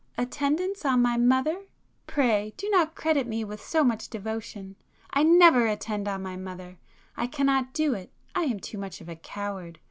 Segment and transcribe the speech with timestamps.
[0.17, 4.75] "Attendance on my mother!—pray do not credit me with so much devotion.
[5.11, 6.79] I never attend on my mother.
[7.15, 9.77] I cannot do it; I am too much of a coward.